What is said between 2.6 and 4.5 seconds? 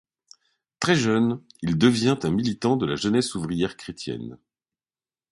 de la Jeunesse ouvrière chrétienne.